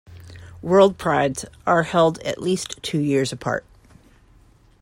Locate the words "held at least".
1.83-2.81